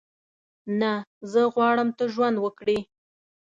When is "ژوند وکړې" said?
2.13-2.77